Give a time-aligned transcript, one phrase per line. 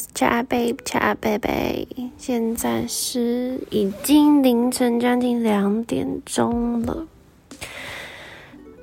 [0.00, 7.06] 是恰贝恰贝贝，现在是已经凌晨将近两点钟了。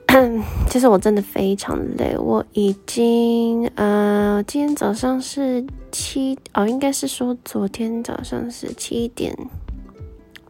[0.70, 9.36] 其实我真的非常累，我已经呃，今天早上是七哦，应该是说昨天早上是七点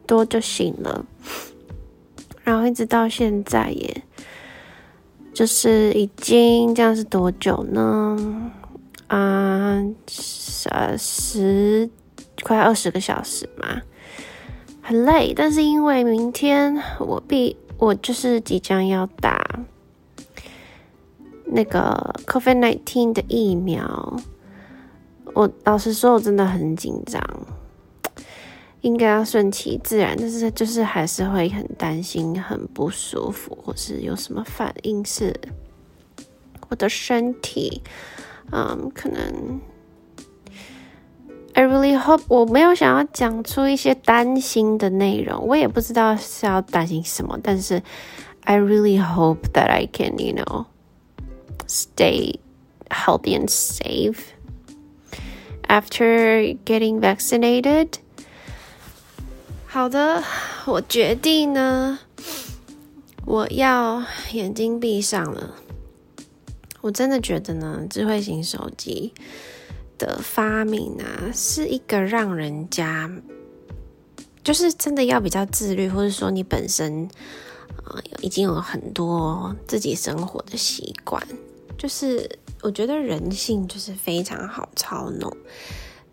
[0.06, 1.06] 多就醒了，
[2.44, 4.04] 然后一直到现在，也
[5.34, 8.52] 就是已经这样是多久呢？
[9.08, 9.84] 啊，
[10.70, 11.90] 呃，十
[12.44, 13.82] 快二十个小时嘛，
[14.82, 15.34] 很累。
[15.36, 19.60] 但是因为明天我必我就是即将要打
[21.46, 24.20] 那个 COVID nineteen 的疫苗，
[25.34, 27.22] 我老实说，我真的很紧张。
[28.82, 35.34] 应该要顺其自然，但是就是还是会很担心、很不舒服，或是有什么反应是
[36.70, 37.82] 我的身体。
[38.51, 39.61] 嗯，可能，
[41.55, 47.83] I really hope 我没有想要讲出一些担心的内容，我也不知道是要担心什么，但是
[48.45, 50.67] I really hope that I can, you know,
[51.67, 52.35] stay
[52.89, 54.19] healthy and safe
[55.69, 57.89] after getting vaccinated.
[59.67, 60.23] 好的，
[60.67, 61.99] 我决定呢，
[63.25, 64.03] 我要
[64.33, 65.55] 眼睛闭上了。
[66.88, 69.14] 我真的觉得呢，智慧型手机
[69.98, 73.12] 的发明啊，是一个让人家
[74.42, 77.06] 就是真的要比较自律，或者说你本身
[77.84, 81.22] 啊已经有很多自己生活的习惯，
[81.78, 85.30] 就是我觉得人性就是非常好操弄。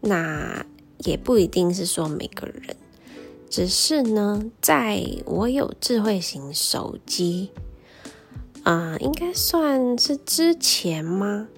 [0.00, 0.66] 那
[1.04, 2.76] 也不一定是说每个人，
[3.48, 7.52] 只是呢，在我有智慧型手机。
[8.64, 11.48] 啊，应该算是之前吗？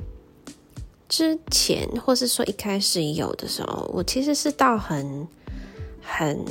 [1.08, 5.27] 之前，或是说一开始有的时候，我其实是到很
[6.02, 6.45] 很，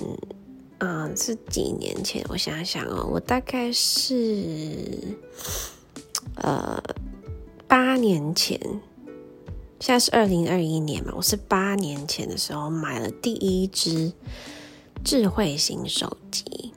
[0.78, 2.26] 啊，是几年前。
[2.30, 4.78] 我想想哦，我大概是
[6.36, 6.82] 呃
[7.68, 8.58] 八年前，
[9.82, 14.14] 现在是二零二一年嘛，我是八年前的时候买了第一支
[15.04, 16.72] 智慧型手机。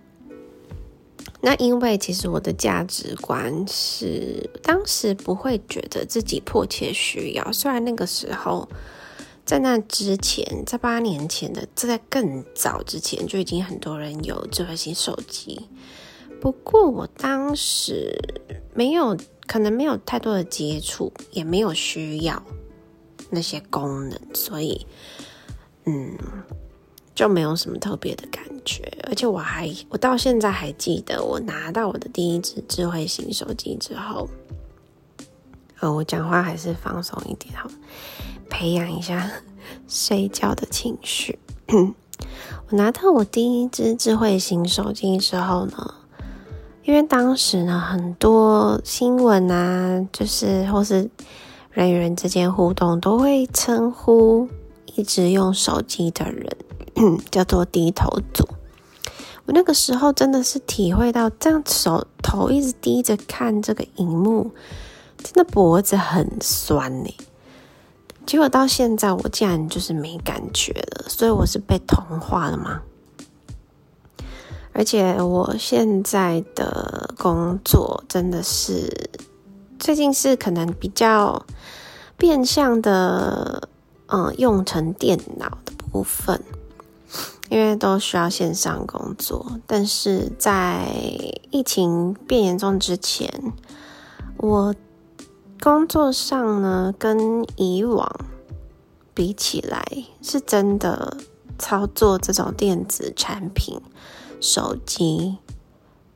[1.41, 7.53] 那因为其实我的价值观是，当时不会觉得自己迫切需要。
[7.53, 8.69] 虽然那个时候，
[9.45, 15.69] 在那之前，在八年前的，在更早之前就已经很多人有智慧型手机。
[16.41, 18.19] 不过我当时
[18.75, 19.17] 没有，
[19.47, 22.43] 可能没有太多的接触，也没有需要
[23.31, 24.85] 那些功能，所以，
[25.85, 26.19] 嗯。
[27.19, 34.29] 就没有什么特别的感觉，而且我还我到现在还记得，我拿到我的第一只智慧型手机之后，
[35.81, 37.69] 呃，我讲话还是放松一点，好，
[38.49, 39.29] 培养一下
[39.89, 41.37] 睡觉的情绪。
[42.71, 45.95] 我拿到我第一只智慧型手机之后呢，
[46.85, 51.11] 因为当时呢很多新闻啊，就是或是
[51.73, 54.49] 人与人之间互动，都会称呼
[54.95, 56.57] 一直用手机的人。
[57.31, 58.47] 叫做低头族。
[59.47, 64.51] 我那个时候真的是体会到，这样手头一直低着看这个荧幕，
[65.23, 67.15] 真的脖子很酸呢。
[68.27, 72.83] 结果到现在，我竟然就是没感觉了，所以我是被同化了吗？
[74.75, 79.11] 而且我现在的工作真的是
[79.79, 81.47] 最近是可能比较
[82.19, 83.69] 变相的，
[84.09, 86.41] 嗯，用成电脑的部分。
[87.49, 90.87] 因为都需要线上工作，但是在
[91.51, 93.33] 疫情变严重之前，
[94.37, 94.75] 我
[95.61, 98.09] 工作上呢跟以往
[99.15, 99.83] 比起来，
[100.21, 101.17] 是真的
[101.59, 103.81] 操作这种电子产品、
[104.41, 105.39] 手机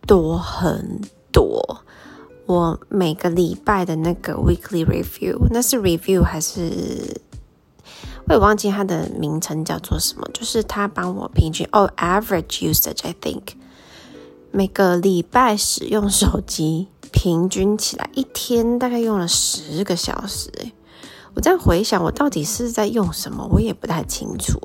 [0.06, 1.00] 多很
[1.32, 1.82] 多。
[2.44, 7.22] 我每个礼拜的那个 weekly review，那是 review 还是？
[8.32, 13.42] 我也忘记它的名称叫做什么，就是他帮我平均哦，average usage I think
[14.50, 20.72] 每个礼拜使用手机平均起来一天大概用了十个小时诶，
[21.34, 24.58] 我在回想我到底是在用什么，我也不太清楚，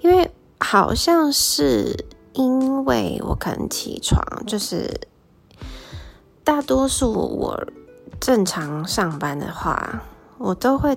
[0.00, 5.08] 因为好像是因为我可能起床就是
[6.44, 7.66] 大多数我
[8.20, 10.04] 正常上班的话，
[10.38, 10.96] 我都会。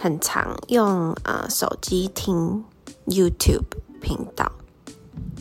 [0.00, 2.64] 很常用呃手机听
[3.06, 3.64] YouTube
[4.00, 4.50] 频道，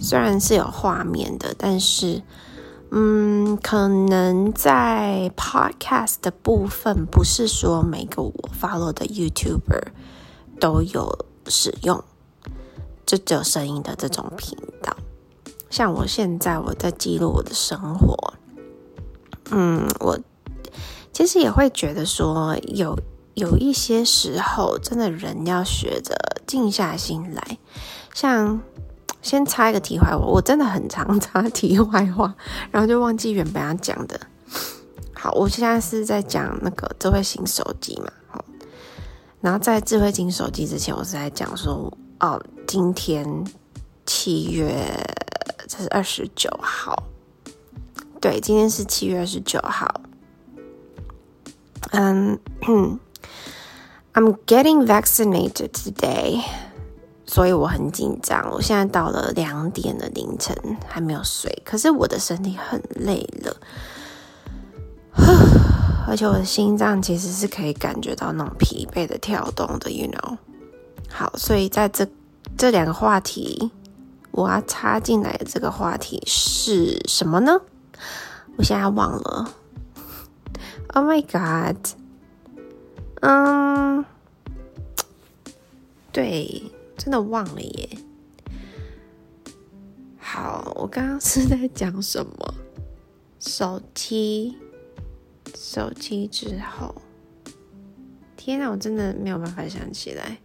[0.02, 2.22] 虽然是有画面的，但是
[2.92, 9.88] 嗯，可能在 podcast 的部分，不是说每个我 follow 的 YouTuber
[10.60, 12.02] 都有使用，
[13.06, 14.96] 就只有声音的这种频道。
[15.70, 18.34] 像我现在我在记录我的生活，
[19.52, 20.18] 嗯，我
[21.12, 22.98] 其实也会觉得说，有
[23.36, 26.16] 有一些时候，真的人要学着
[26.48, 27.58] 静下心来，
[28.14, 28.60] 像。
[29.22, 32.32] 先插一个题外话，我真的很常插题外话，
[32.70, 34.22] 然后就忘记原本要讲的。
[35.16, 38.46] 好，我现在是在讲那个智慧型手机嘛，好，
[39.42, 43.26] 然后在智慧型手机之前，我是在讲说，哦，今天
[44.06, 44.72] 七月
[45.68, 46.96] 这是二十九号，
[48.22, 49.92] 对，今天是七月二十九号。
[51.94, 52.40] 嗯
[54.14, 56.44] ，I'm getting vaccinated today.
[57.28, 60.56] 所以我很紧张，我现在到了两点的凌晨
[60.88, 63.58] 还没有睡，可是我的身体很累了，
[66.08, 70.38] 而且我的心脏其实是可以感觉到那种疲惫的跳动的，you know。
[71.10, 72.08] 好，所以在这
[72.56, 73.72] 这两个话题，
[74.30, 77.60] 我要插进来的这个话题是什么呢？
[78.58, 79.50] 我现在忘了。
[80.94, 81.78] Oh my god！
[83.26, 84.06] 嗯，
[86.12, 86.72] 对。
[86.98, 87.90] 真的忘了耶。
[90.18, 92.54] 好，我刚刚是在讲什么？
[93.40, 94.58] 手机，
[95.54, 96.96] 手机之后，
[98.36, 100.40] 天哪，我真的没有办法想起来。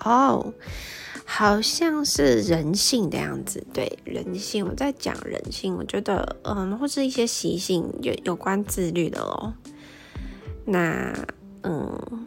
[0.00, 0.52] 哦，
[1.24, 3.64] 好像是人性的样子。
[3.72, 5.76] 对，人性，我在讲人性。
[5.76, 9.54] 我觉得，嗯，或是一些习性有有关自律的咯。
[10.64, 11.12] 那，
[11.62, 12.26] 嗯。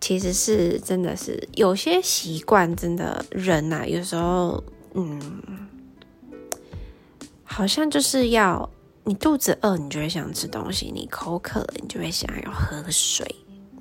[0.00, 4.64] 其实是真的是有些习惯，真的人呐，有时候
[4.94, 5.20] 嗯，
[7.44, 8.68] 好像就是要
[9.04, 13.24] 你肚子饿，你就会想吃东西；你口渴了，你就会想要喝水。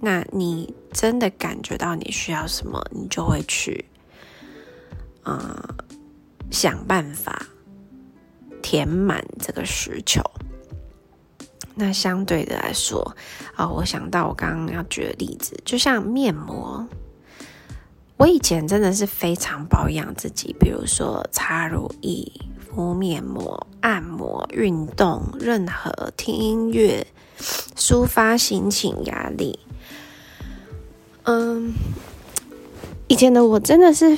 [0.01, 3.85] 那你真的感觉到你需要什么，你就会去
[5.23, 5.73] 啊
[6.51, 7.47] 想办法
[8.61, 10.21] 填满这个需求。
[11.79, 13.15] 那相对的来说，
[13.55, 16.85] 啊，我想到我刚刚要举的例子，就像面膜，
[18.17, 22.29] 我以前真的是非常保养自己，比如说擦乳液、
[22.67, 27.07] 敷面膜、按摩、运动，任何听音乐、
[27.77, 29.57] 抒发心情、压力，
[31.23, 31.73] 嗯，
[33.07, 34.17] 以前的我真的是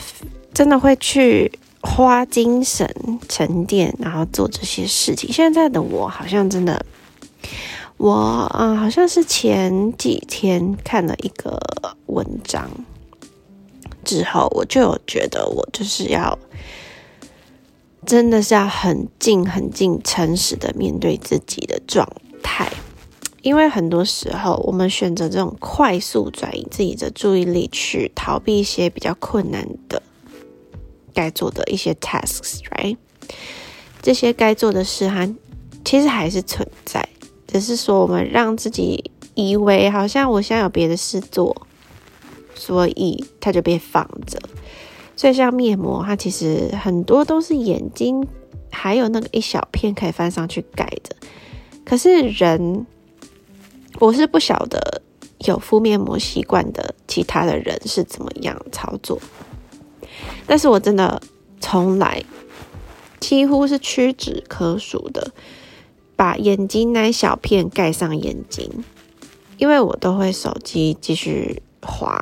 [0.51, 2.91] 真的会去花精神
[3.29, 5.31] 沉淀，然后做这些事情。
[5.31, 6.83] 现在的我好像真的。
[8.01, 11.59] 我啊，好像是前几天看了一个
[12.07, 12.67] 文章
[14.03, 16.35] 之后，我就有觉得我就是要
[18.03, 22.11] 真的是要很静、很静、诚实的面对自己的状
[22.41, 22.71] 态，
[23.43, 30.01] 因为很多时候我们选择这种快速转移自己的注意力，去逃避一些比较困难的
[31.13, 32.97] 该做的一些 tasks，right？
[34.01, 35.31] 这些该做的事，还
[35.85, 37.07] 其实还是存在。
[37.51, 41.67] 只是说，我们让自己以为好像我现在有别的事做，
[42.55, 44.39] 所以它就被放着。
[45.17, 48.25] 所以像面膜，它其实很多都是眼睛
[48.71, 51.13] 还有那个一小片可以翻上去盖着。
[51.83, 52.87] 可是人，
[53.99, 55.01] 我是不晓得
[55.39, 59.21] 有敷面膜习惯的其他的人是怎么样操作。
[60.47, 61.21] 但是我真的
[61.59, 62.23] 从来
[63.19, 65.33] 几乎是屈指可数的。
[66.21, 68.69] 把眼睛那小片盖上眼睛，
[69.57, 72.15] 因为我都会手机继续滑，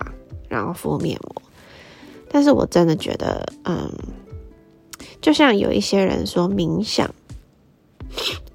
[0.48, 1.42] 然后敷面膜。
[2.32, 3.92] 但是我真的觉得，嗯，
[5.20, 7.14] 就像有一些人说，冥想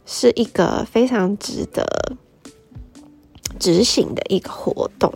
[0.07, 1.87] 是一个非常值得
[3.61, 5.13] 执行的一个活动。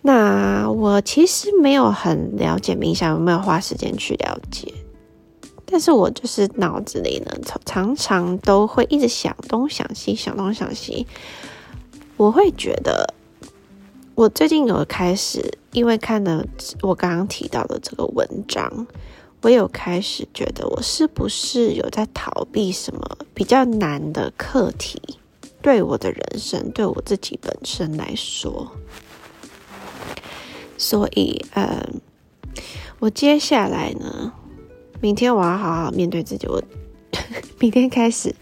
[0.00, 4.74] 那我其实没有很了解冥想，有没有花时间去了解？
[5.72, 7.32] 但是我就是脑子里呢，
[7.64, 11.06] 常常都会一直想东想西，想东想西。
[12.18, 13.14] 我会觉得，
[14.14, 16.44] 我最近有开始，因为看了
[16.82, 18.86] 我刚刚提到的这个文章，
[19.40, 25.00] 我有开始觉得，我是不是有在逃避什么比较难的课题？
[25.62, 28.72] 对我的人生，对我自己本身来说，
[30.76, 32.00] 所以，嗯，
[32.98, 34.34] 我接下来呢？
[35.02, 36.46] 明天我要好好面对自己。
[36.46, 36.62] 我
[37.58, 38.34] 明天开始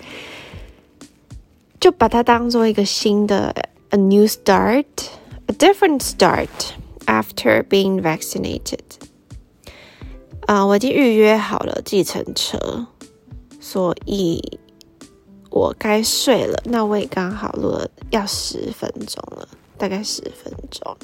[1.80, 3.54] 就把它当做一个新的
[3.88, 4.84] a new start,
[5.46, 6.48] a different start
[7.06, 8.78] after being vaccinated.
[10.46, 12.86] 啊，我已经预约好了计程车，
[13.58, 14.58] 所以
[15.48, 16.60] 我该睡了。
[16.66, 19.48] 那我也刚好录了要十分钟了，
[19.78, 20.96] 大概十分钟。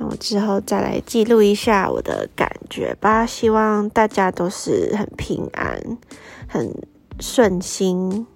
[0.00, 3.26] 那我之后再来记录一下我的感觉吧。
[3.26, 5.98] 希望大家都是很平安、
[6.48, 6.74] 很
[7.20, 8.26] 顺心，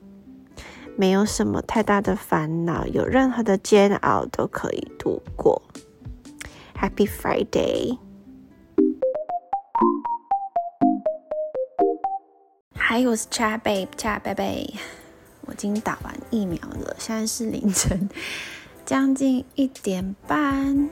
[0.95, 5.63] 没有什么太大的烦恼，有任何的煎熬都可以度过。
[6.79, 7.97] Happy Friday！
[12.75, 14.75] 嗨，我是 Chat Babe，Chat Baby，
[15.47, 18.11] 我已经打完疫苗了，现在是凌晨
[18.85, 20.91] 将近一点半。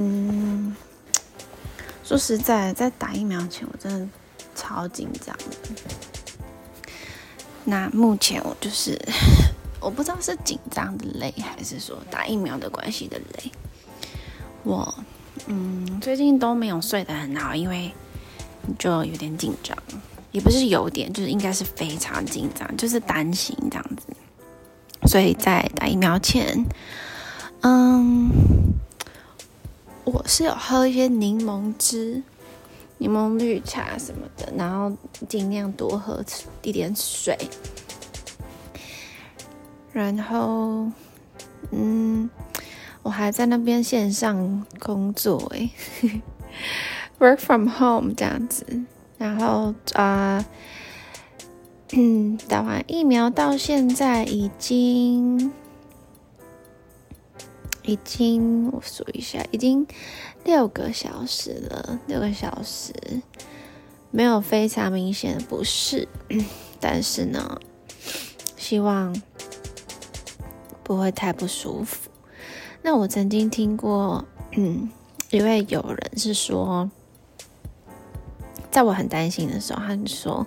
[0.00, 0.76] 嗯，
[2.04, 4.08] 说实在，在打疫苗前，我真的
[4.54, 5.36] 超紧张。
[7.64, 8.96] 那目前我就是，
[9.82, 13.50] 我不知道是紧张的累，还是说打疫苗的关系的累。
[14.62, 14.94] 我，
[15.48, 17.92] 嗯，最近都没有睡得很好，因为
[18.78, 19.76] 就有点紧张，
[20.30, 24.06] 也不是有点，就是应该是非常紧张，就是担心这样子。
[25.08, 26.64] 所以在打疫苗前，
[27.62, 28.30] 嗯。
[30.28, 32.22] 是有喝一些柠檬汁、
[32.98, 34.94] 柠檬绿茶什么的，然后
[35.26, 36.22] 尽量多喝
[36.62, 37.36] 一点水。
[39.90, 40.90] 然后，
[41.70, 42.28] 嗯，
[43.02, 45.70] 我还在那边线上工作，诶
[47.18, 48.64] w o r k from home 这样子。
[49.16, 50.44] 然后啊，
[51.92, 55.50] 嗯，打完疫苗到现在已经。
[57.88, 59.86] 已经我数一下，已经
[60.44, 61.98] 六个小时了。
[62.06, 62.92] 六个小时
[64.10, 66.06] 没有非常明显的不适，
[66.78, 67.58] 但是呢，
[68.58, 69.18] 希望
[70.84, 72.10] 不会太不舒服。
[72.82, 74.90] 那我曾经听过，嗯，
[75.30, 76.90] 因为有人是说，
[78.70, 80.46] 在我很担心的时候，他就说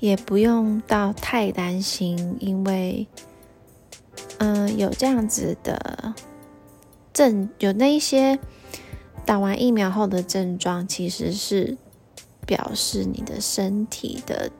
[0.00, 3.06] 也不用到太担心，因为
[4.38, 6.12] 嗯，有这样子的。
[7.16, 8.38] 症有那一些
[9.24, 11.78] 打完疫苗后的症状，其实是
[12.44, 14.50] 表示你的身体的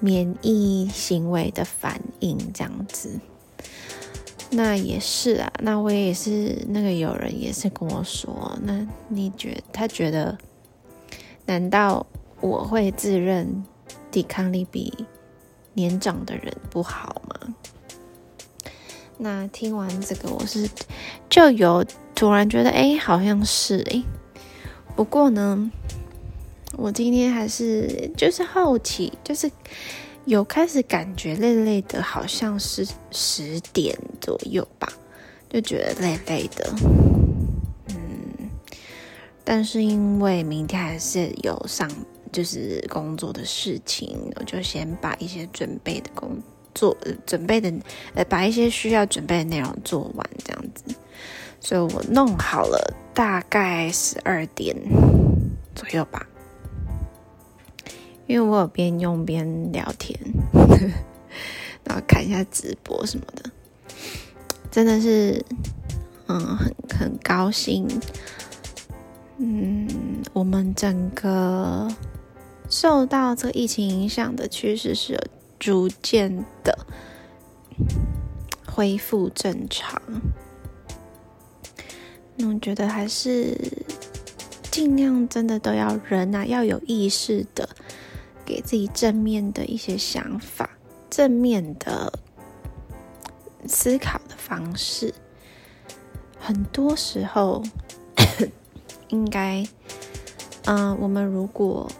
[0.00, 3.20] 免疫行为的反应，这样子。
[4.50, 10.38] 那也是啊，那我也是那个有人也是跟我说，那你觉他觉得，
[11.44, 12.06] 难道
[12.40, 13.62] 我会自认
[14.10, 15.06] 抵抗力比
[15.74, 17.54] 年长的人不好吗？
[19.18, 20.68] 那听完这个，我是
[21.28, 21.84] 就有
[22.14, 24.02] 突然觉得，哎，好像是哎。
[24.94, 25.70] 不过呢，
[26.76, 29.50] 我今天还是就是好奇，就是
[30.24, 34.88] 有开始感觉累累的，好像是十点左右吧，
[35.48, 36.72] 就觉得累累的。
[37.88, 38.50] 嗯，
[39.44, 41.90] 但是因为明天还是有上
[42.30, 46.40] 就是工作的事情，我就先把一些准备的工。
[46.78, 47.72] 做准备的，
[48.14, 50.94] 呃，把一些需要准备的内容做完，这样子，
[51.58, 54.76] 所以我弄好了，大概十二点
[55.74, 56.24] 左右吧。
[58.28, 60.16] 因为我有边用边聊天，
[61.82, 63.50] 然后看一下直播什么的，
[64.70, 65.44] 真的是，
[66.28, 67.88] 嗯，很很高兴。
[69.38, 69.88] 嗯，
[70.32, 71.88] 我们整个
[72.70, 75.20] 受到这个疫情影响的趋势是有。
[75.58, 76.86] 逐渐的
[78.66, 80.00] 恢复正常，
[82.36, 83.56] 那我觉得还是
[84.70, 87.68] 尽量真的都要人啊，要有意识的
[88.44, 90.70] 给自己正面的一些想法，
[91.10, 92.12] 正面的
[93.66, 95.12] 思考的方式。
[96.38, 97.62] 很多时候，
[99.08, 99.66] 应该，
[100.66, 101.90] 嗯，我们如果。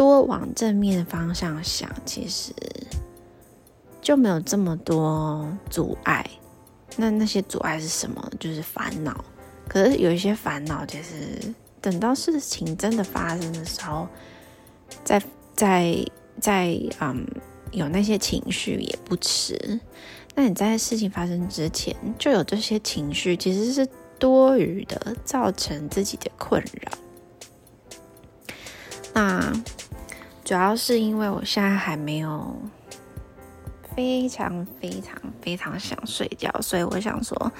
[0.00, 2.54] 多往正面方向想，其实
[4.00, 6.24] 就没有这么多阻碍。
[6.96, 8.32] 那那些阻碍是什么？
[8.40, 9.22] 就是烦恼。
[9.68, 11.52] 可是有一些烦恼，其实
[11.82, 14.08] 等到事情真的发生的时候，
[15.04, 15.22] 在
[15.54, 15.94] 在
[16.40, 17.26] 在嗯，
[17.70, 19.78] 有那些情绪也不迟。
[20.34, 23.86] 那你在事情发生之前就有这些情绪，其实是
[24.18, 26.92] 多余的，造成自己的困扰。
[29.12, 29.52] 那。
[30.50, 32.60] 主要是因为我现在还没有
[33.94, 37.52] 非常非常非常想睡觉，所以我想说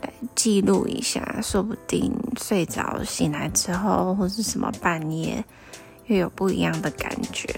[0.00, 2.10] 来记录一下，说不定
[2.40, 5.44] 睡着醒来之后，或是什么半夜
[6.06, 7.54] 又有不一样的感觉。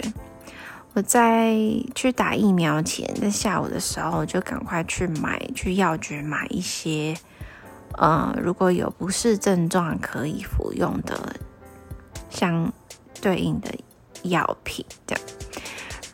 [0.95, 1.57] 我在
[1.95, 7.17] 去打疫苗前，在下午的时候就赶快去买去药局买一些
[7.93, 11.37] 呃，如果有不适症状，可以服用的
[12.29, 12.73] 相
[13.21, 13.73] 对应的
[14.25, 15.17] 药品的，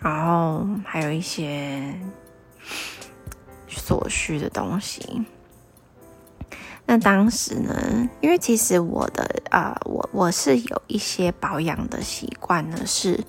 [0.00, 1.94] 然后还有一些
[3.68, 5.24] 所需的东西。
[6.86, 13.22] 那当时呢，因为其实我的啊，我我是有一些保养的习惯呢，是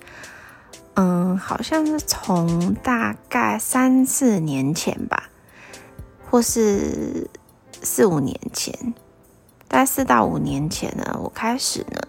[0.94, 5.30] 嗯，好像是从大概三四年前吧，
[6.28, 7.30] 或是
[7.82, 8.74] 四五年前，
[9.68, 12.00] 大概四到五年前呢，我开始呢，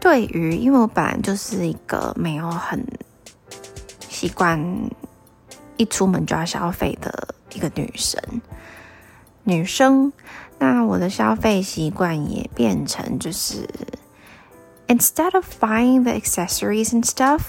[0.00, 2.82] 对于因为我本来就是一个没有很
[4.08, 4.58] 习惯
[5.76, 8.20] 一出门就要消费的一个女生。
[9.44, 10.12] 女生，
[10.58, 13.68] 那我的消费习惯也变成就是
[14.86, 17.40] instead of buying the accessories and stuff，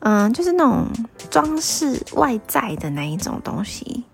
[0.00, 0.86] 嗯，就是那种
[1.30, 4.04] 装饰外在的那一种东西，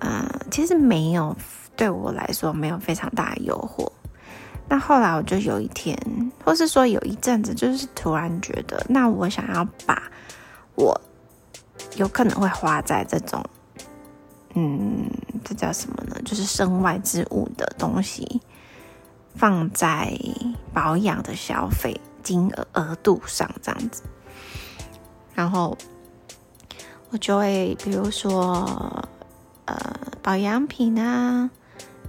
[0.00, 1.36] 嗯，其实没有
[1.76, 3.90] 对我来说没有非常大的诱惑。
[4.68, 5.96] 那后来我就有一天，
[6.44, 10.02] 或是说有一阵子，就是突然觉得，那我想要把
[10.74, 11.00] 我
[11.96, 13.42] 有可能会花在这种。
[14.54, 15.08] 嗯，
[15.44, 16.16] 这叫什么呢？
[16.24, 18.40] 就是身外之物的东西
[19.34, 20.12] 放在
[20.72, 24.02] 保养的消费金额额度上，这样子。
[25.34, 25.76] 然后
[27.10, 28.66] 我就会，比如说，
[29.66, 29.76] 呃，
[30.22, 31.48] 保养品啊，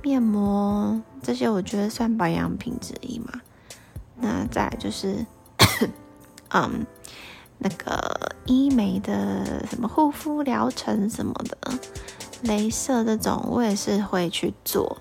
[0.01, 3.41] 面膜这些，我觉得算保养品之一嘛。
[4.15, 5.25] 那再来就是，
[6.51, 6.85] 嗯，
[7.57, 11.57] 那个医美的什么护肤疗程什么的。
[12.43, 14.97] 镭射这种我也是会去做，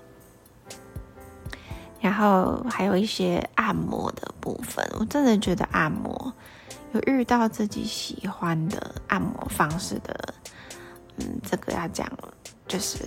[2.01, 6.33] 然后还有一些按摩的部分，我真的觉得按摩
[6.91, 10.33] 有遇到自己喜欢的按摩方式的，
[11.17, 12.05] 嗯，这个要讲
[12.67, 12.97] 就是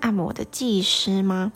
[0.00, 1.52] 按摩的技师吗？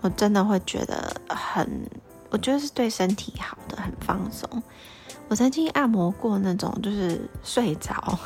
[0.00, 1.88] 我真的会觉得很，
[2.30, 4.62] 我觉得是对身体好的，很放松。
[5.28, 8.18] 我曾经按摩过那种就是睡着。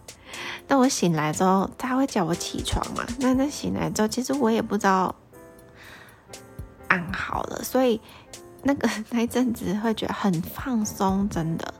[0.68, 3.04] 那我醒来之后，他会叫我起床嘛？
[3.20, 5.14] 那那醒来之后，其实我也不知道
[6.88, 8.00] 按好了，所以
[8.62, 11.74] 那个 那一阵子会觉得很放松，真的，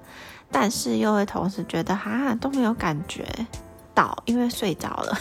[0.51, 3.27] 但是又会同时觉得哈都没有感觉
[3.95, 5.19] 到，因为睡着了。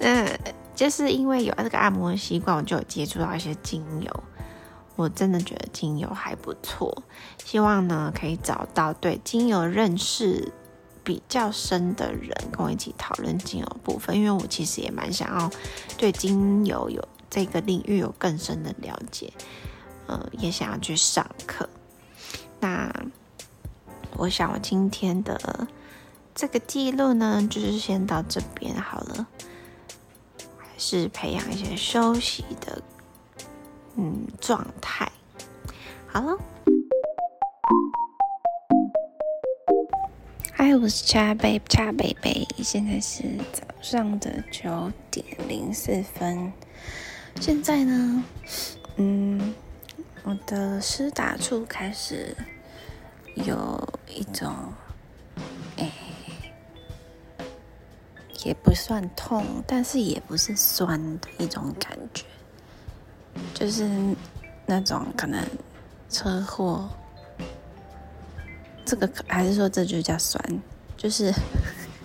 [0.00, 0.28] 那
[0.74, 4.22] 就是因为有这个按摩的习惯，我就有接触到一些精油，
[4.96, 7.02] 我真的觉得精油还不错，
[7.44, 10.52] 希望呢可以找到对精油认识。
[11.04, 15.50] 比较深的人跟我一起讨论精油部分，因为我其实也蛮想要
[15.96, 19.32] 对精油有这个领域有更深的了解，
[20.06, 21.66] 呃，也想要去上课。
[22.60, 22.92] 那
[24.18, 25.66] 我想我今天的
[26.34, 29.26] 这个记录呢，就是先到这边好了，
[30.78, 32.80] 是培养一些休息的
[33.96, 35.10] 嗯状态。
[36.06, 36.38] 好了。
[40.52, 46.52] 嗨，我是恰贝恰贝贝，现在是早上的九点零四分。
[47.40, 48.24] 现在呢，
[48.96, 49.54] 嗯，
[50.24, 52.36] 我的施打处开始
[53.34, 54.52] 有一种，
[58.44, 62.24] 也不算痛，但是也不是酸的一种感觉，
[63.54, 63.88] 就是
[64.66, 65.44] 那种可能
[66.08, 66.88] 车祸。
[68.84, 70.42] 这个还是说这就叫酸，
[70.96, 71.32] 就是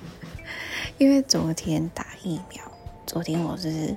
[0.98, 2.62] 因为昨天打疫苗，
[3.06, 3.96] 昨天我就是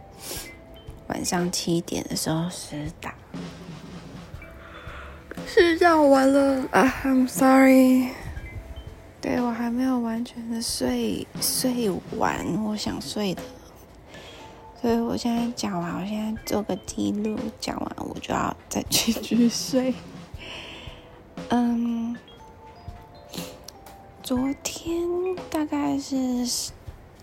[1.08, 3.12] 晚上七点的时候是打，
[5.48, 8.10] 睡觉完了啊，I'm sorry，
[9.20, 13.42] 对我还没有完全的睡睡完我想睡的，
[14.80, 19.94] 所以我现在讲完，我现在做个记录，讲完我就要再继续睡，
[21.50, 22.16] 嗯。
[24.22, 25.06] 昨天
[25.48, 26.16] 大概是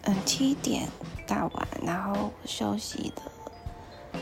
[0.04, 0.88] 嗯七点
[1.28, 4.20] 打完，然后休息的，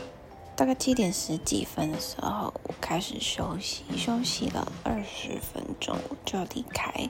[0.56, 7.08] 大概七点十几分的时候我开始休息，休息了二十分钟就要离开。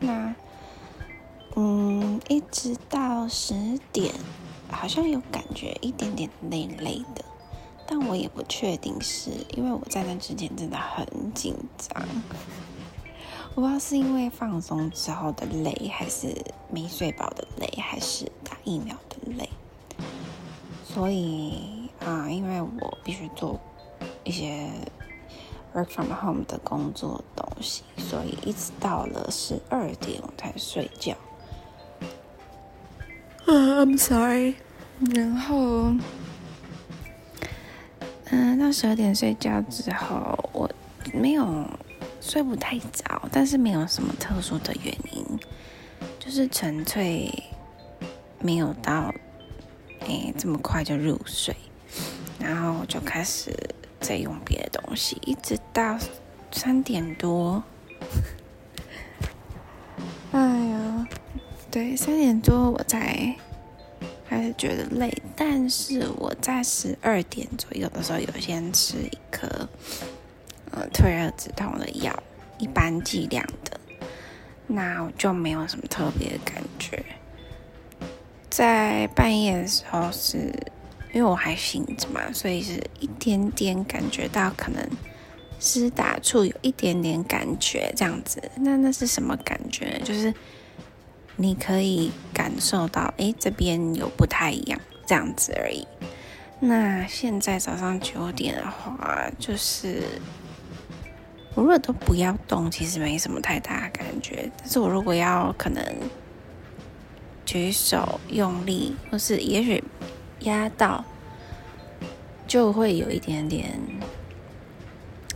[0.00, 0.34] 那
[1.56, 4.14] 嗯，一直到十点，
[4.70, 7.24] 好像有感觉一点点累累的，
[7.86, 12.02] 但我也不确定是因为我在那之前真的很紧张。
[13.56, 16.32] 我不知道是因为放松之后的累，还是
[16.70, 19.50] 没睡饱的累，还是打疫苗的累。
[20.84, 23.58] 所以啊，因为我必须做
[24.22, 24.70] 一些
[25.74, 27.22] work from home 的工作
[27.60, 31.16] 所以一直到了十二点我才睡觉。
[33.46, 34.54] I'm sorry。
[35.14, 35.94] 然后，
[38.26, 40.70] 嗯，到十二点睡觉之后，我
[41.14, 41.64] 没有
[42.20, 45.24] 睡不太早，但是没有什么特殊的原因，
[46.18, 47.32] 就是纯粹
[48.40, 49.12] 没有到
[50.00, 51.56] 哎这么快就入睡，
[52.38, 53.50] 然后就开始
[54.00, 55.98] 在用别的东西，一直到
[56.50, 57.62] 三点多。
[60.32, 61.08] 哎呀，
[61.70, 63.36] 对，三点多我才。
[64.28, 69.68] 开始觉得累，但是我在十二点左右的时候有先吃一颗
[70.70, 72.16] 呃退热止痛的药，
[72.56, 73.80] 一般剂量的，
[74.68, 77.04] 那我就没有什么特别的感觉。
[78.48, 80.54] 在半夜的时候是
[81.12, 84.88] 因为我还醒着嘛，所以是一点点感觉到可能
[85.60, 88.42] 是打处有一点点感觉这样子。
[88.56, 90.00] 那那是什么感觉？
[90.02, 90.34] 就是。
[91.36, 95.86] 你可以感受到，哎，这边有不太一样，这样子而已。
[96.58, 100.02] 那现在早上九点的话，就是
[101.54, 104.50] 我如果都不要动，其实没什么太大感觉。
[104.58, 105.82] 但是我如果要可能
[107.46, 109.82] 举手用力，或是也许
[110.40, 111.02] 压到，
[112.46, 113.80] 就会有一点点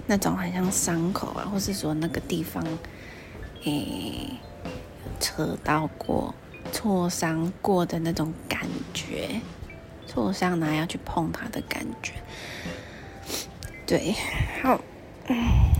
[0.07, 2.65] 那种很像伤口啊，或是说那个地方，
[3.65, 4.31] 诶。
[5.21, 6.35] 扯到过、
[6.73, 8.61] 挫伤过的那种感
[8.93, 9.41] 觉，
[10.07, 12.13] 挫伤呢要去碰它的感觉。
[13.87, 14.15] 对，
[14.63, 14.79] 好，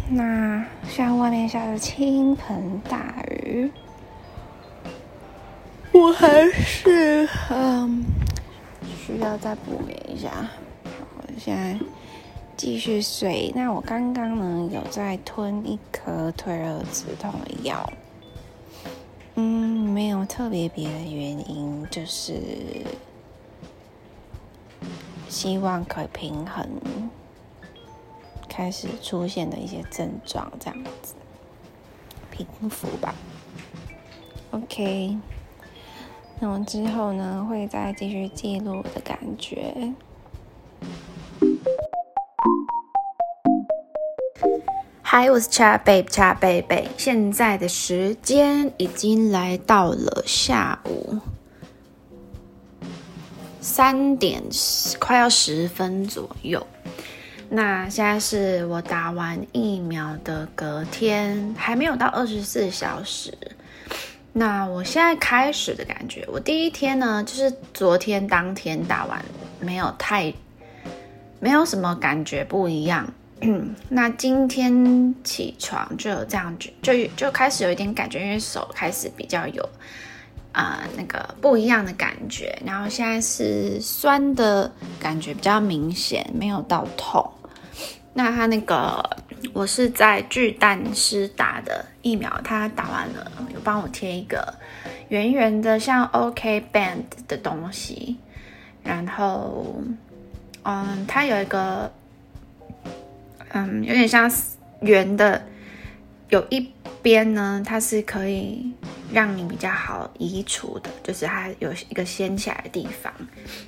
[0.09, 3.71] 那现在外面下着倾盆大雨，
[5.93, 8.05] 我还是嗯
[9.05, 10.31] 需要再补眠一下。
[11.17, 11.79] 我现在
[12.65, 13.53] 继续睡。
[13.55, 17.93] 那我刚刚呢有在吞一颗退热止痛的药。
[19.35, 19.45] 嗯，
[19.91, 22.33] 没有特别别的原因，就是
[25.29, 26.67] 希望可以平衡
[28.49, 31.15] 开始出现的一些症状，这样子
[32.31, 33.15] 平复吧。
[34.53, 35.19] OK，
[36.41, 39.93] 那我之后呢会再继续记录我的感觉。
[45.03, 46.87] Hi，我是 Chat Babe，Chat Babe。
[46.97, 51.19] 现在的时间已经来到了下午
[53.61, 54.43] 三点，
[54.99, 56.67] 快要十分左右。
[57.49, 63.33] 那现在是我打完疫苗的隔天，还没有到二十四小时。
[64.33, 69.25] 那我现在开始的感觉，我第一天呢，就是昨天当天打完，
[69.61, 70.35] 没有太，
[71.45, 73.07] 没有什么感觉不一样。
[73.91, 79.69] 那今天起床就有这样子就就开始有一点感觉，因为手开始比较有
[80.53, 87.31] 啊那个不一样的感觉，然后现在是酸的感觉比较明显，没有到痛。
[88.15, 89.05] 那他那个
[89.53, 94.55] 我是在巨蛋师打的疫苗，他打完了有帮我贴一个
[95.11, 98.17] 圆圆的像 OK Band 的东西，
[98.83, 99.75] 然后
[100.65, 101.91] 嗯，它有一个。
[103.57, 104.29] 嗯，有点像
[104.81, 105.41] 圆的，
[106.29, 108.75] 有一边呢，它是可以
[109.13, 113.13] 让你比较好移除的，就是它有一个掀起来的地方。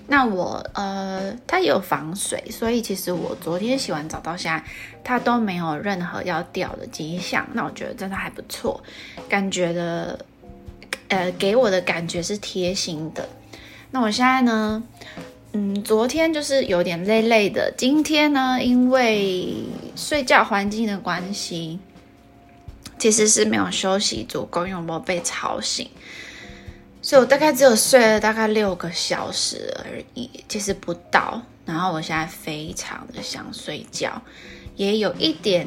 [0.08, 4.64] 那我呃，它也有防水，所以其实我昨天洗完澡到现在，
[5.04, 7.46] 它都没有任何要掉的迹象。
[7.52, 8.82] 那我觉得真的还不错，
[9.28, 10.18] 感觉的，
[11.06, 13.28] 呃，给我的感觉是贴心的。
[13.92, 14.82] 那我现在呢？
[15.58, 17.72] 嗯，昨天就是有点累累的。
[17.78, 19.54] 今天呢，因为
[19.96, 21.78] 睡觉环境的关系，
[22.98, 25.88] 其实是没有休息足够，因为我被吵醒，
[27.00, 31.40] 所以我大概只有睡了大概六个小时而已，其实不到。
[31.64, 34.20] 然后我现在非常的想睡觉，
[34.74, 35.66] 也有一点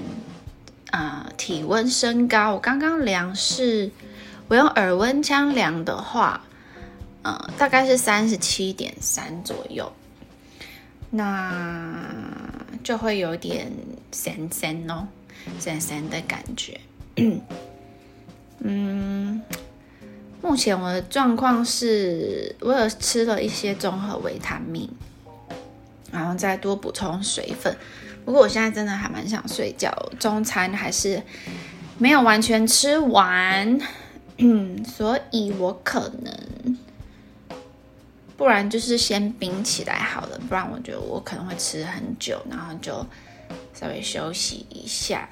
[0.91, 2.53] 啊体温升高。
[2.53, 3.89] 我刚刚量是，
[4.49, 6.45] 我用耳温枪量的话。
[7.21, 9.91] 呃，大概是三十七点三左右，
[11.09, 12.01] 那
[12.81, 13.71] 就会有点
[14.11, 15.05] 咸咸哦，
[15.59, 16.79] 咸咸的感觉。
[18.59, 19.41] 嗯，
[20.41, 24.89] 目前我的状况是，我有吃了一些综合维他命，
[26.11, 27.75] 然后再多补充水分。
[28.23, 31.21] 不过我现在真的还蛮想睡觉，中餐还是
[31.97, 33.77] 没有完全吃完，
[34.85, 36.77] 所以我可能。
[38.39, 43.05] 不然就是先冰起来好了，不然我觉得我可能会吃很久，然后就
[43.73, 45.27] 稍微休息一下。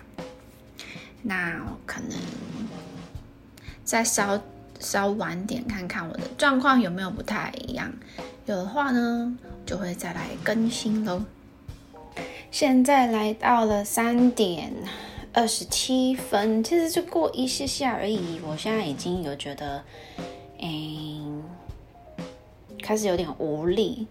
[1.22, 2.20] 那我可能
[3.86, 4.38] 再稍
[4.82, 7.89] 稍晚点看看我的状况有没有不太一样，
[8.46, 9.34] 有的话呢，
[9.65, 11.24] 就会再来更新喽。
[12.52, 14.74] 现在来到了三点
[15.32, 18.41] 二十七分，其实就过一下下而已。
[18.46, 19.82] 我现在已经有觉得，
[20.62, 21.41] 嗯，
[22.81, 24.07] 开始有点无力。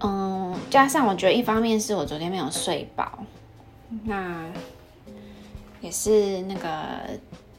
[0.00, 3.18] 嗯，加上我觉得一方面是我昨天没有睡饱，
[4.04, 4.44] 那
[5.80, 6.70] 也是那个。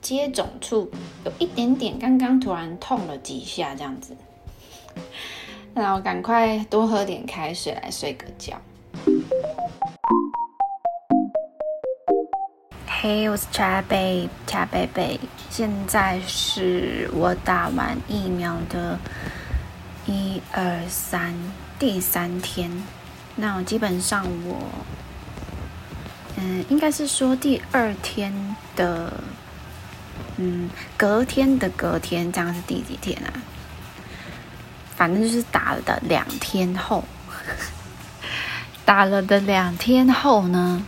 [0.02, 0.92] 接种处
[1.24, 4.16] 有一点点，刚刚突然痛了几下，这样子，
[5.74, 8.56] 那我赶快多喝点开水来睡个觉。
[12.88, 19.00] Hey，，我是茶贝茶贝贝，现在是我打完疫苗的
[20.06, 21.34] 一二三
[21.78, 22.72] 第三天，
[23.36, 24.70] 那我基本上我，
[26.38, 29.14] 嗯，应该是说第二天的。
[30.38, 33.32] 嗯，隔天的隔天，这样是第几天啊？
[34.96, 37.06] 反正就是打了的两天后，
[38.84, 40.86] 打了的两天后呢，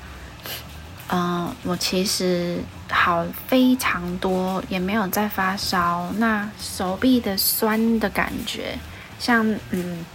[1.10, 6.10] 嗯，我其实好非常多，也没有再发烧。
[6.17, 8.77] 那手臂的酸的感觉，
[9.19, 10.06] 像嗯，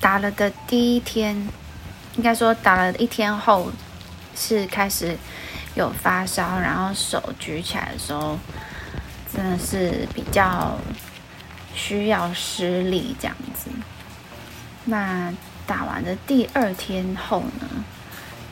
[0.00, 1.36] 打了的第一天，
[2.16, 3.70] 应该说打了一天后
[4.34, 5.16] 是开始。
[5.74, 8.38] 有发烧，然后手举起来的时候，
[9.34, 10.76] 真的是比较
[11.74, 13.70] 需要施力这样子。
[14.84, 15.32] 那
[15.66, 17.84] 打完的第二天后呢，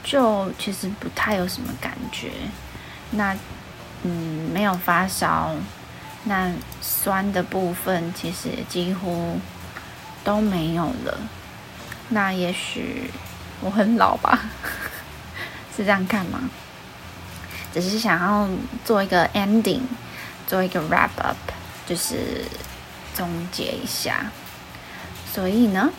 [0.03, 2.31] 就其实不太有什么感觉。
[3.11, 3.37] 那
[4.05, 5.55] 嗯，没有发烧，
[6.25, 9.39] 那酸的部分其实几乎
[10.23, 11.19] 都没有了。
[12.11, 13.11] 那也许
[13.61, 14.39] 我很老吧？
[15.77, 16.41] 是这样看吗？
[17.73, 18.49] 只是想要
[18.85, 19.83] 做一个 ending，
[20.47, 21.37] 做一个 wrap up，
[21.87, 22.45] 就是
[23.15, 24.27] 总结一下。
[25.33, 25.91] 所以呢，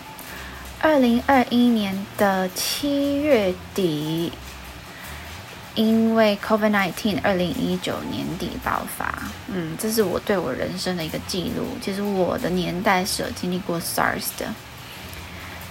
[0.81, 4.33] 二零二一年的七月底，
[5.75, 9.13] 因为 COVID nineteen，二零一九年底爆发。
[9.47, 11.67] 嗯，这是我对我人生的一个记录。
[11.81, 14.47] 其实我的年代是有经历过 SARS 的。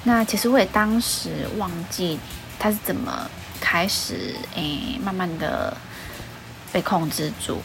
[0.05, 2.19] 那其实我也当时忘记
[2.59, 5.77] 它是怎么开始，诶，慢慢的。
[6.73, 7.59] 被控制住，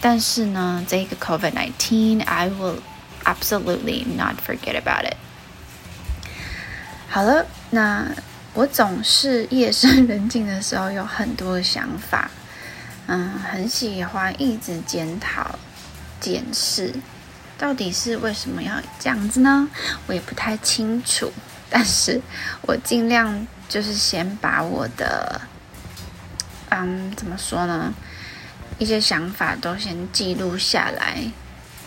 [0.00, 2.78] 但是呢，这个 COVID nineteen I will
[3.22, 5.14] absolutely not forget about it。
[7.08, 8.08] 好了，那
[8.54, 12.30] 我总是夜深人静的时候有很多想法，
[13.06, 15.58] 嗯，很喜欢一直检讨、
[16.20, 16.92] 检视，
[17.56, 19.66] 到底是为什么要这样子呢？
[20.06, 21.32] 我也不太清楚，
[21.70, 22.20] 但是
[22.62, 25.40] 我尽量就是先把我的。
[26.68, 27.92] 嗯，怎么说呢？
[28.78, 31.22] 一些想法都先记录下来。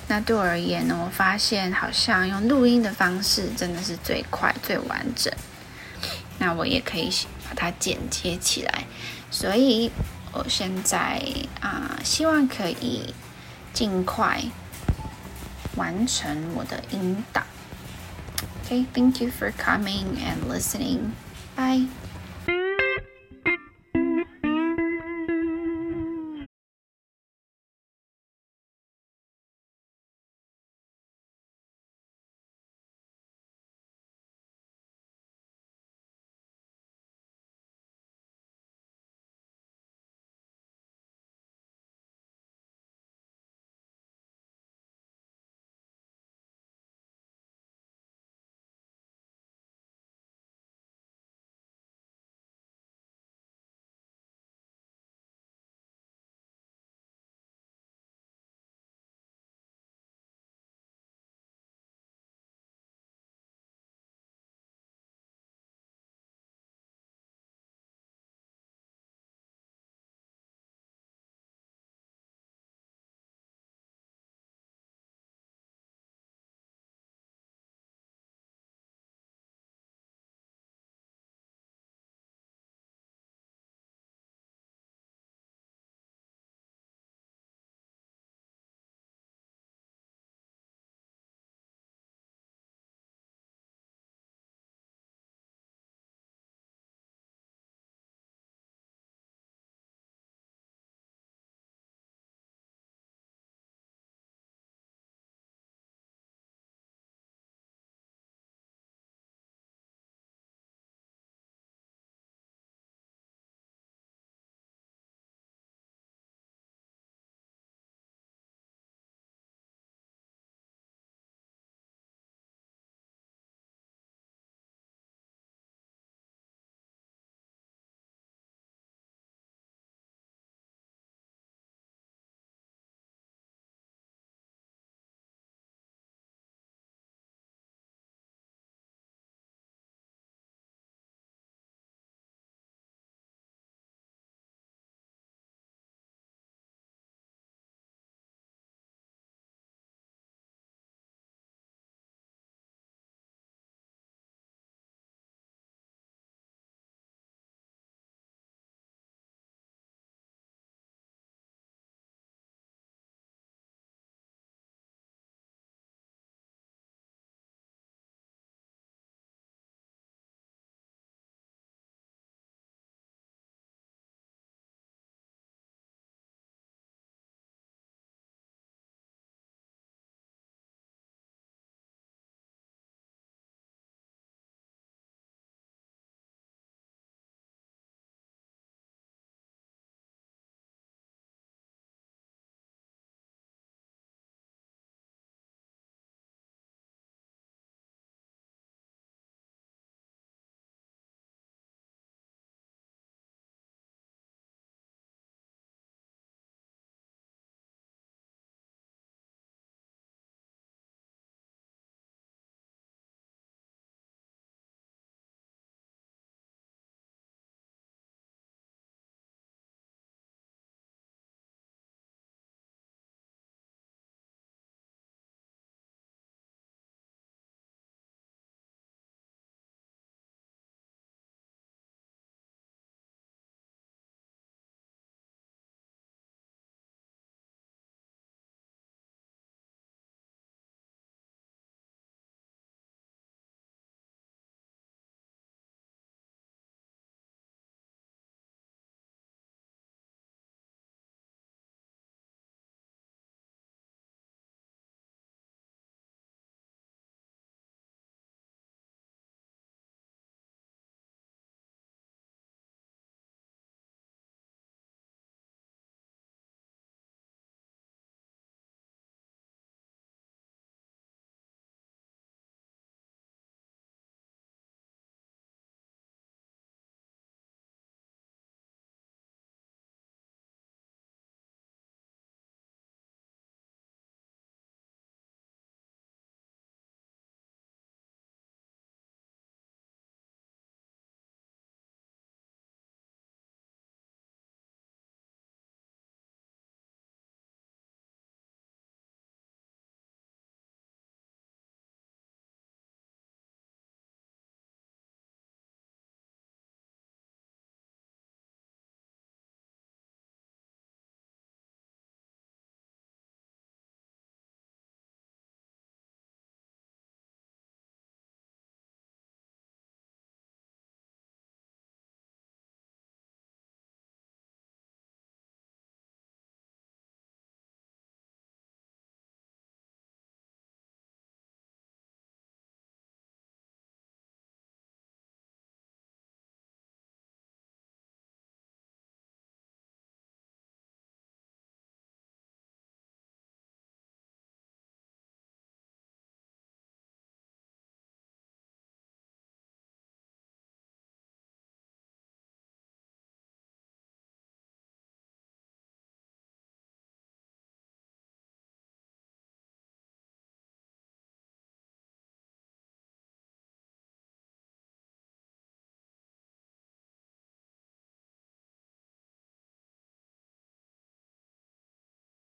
[0.07, 5.31] 那对我而言呢，我发现好像用录音的方式真的是最快、最完整。
[6.39, 7.09] 那我也可以
[7.47, 8.85] 把它剪接起来。
[9.31, 9.91] 所以
[10.31, 11.21] 我现在
[11.61, 13.13] 啊，希望可以
[13.73, 14.41] 尽快
[15.75, 17.41] 完成我的引导。
[18.63, 21.11] Okay, thank you for coming and listening.
[21.55, 21.87] Bye.